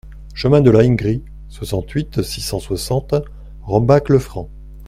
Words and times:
Chemin 0.33 0.61
de 0.61 0.71
la 0.71 0.81
Hingrie, 0.83 1.21
soixante-huit, 1.49 2.23
six 2.23 2.41
cent 2.41 2.59
soixante 2.59 3.13
Rombach-le-Franc 3.61 4.49